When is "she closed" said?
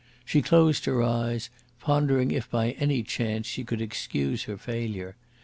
0.25-0.85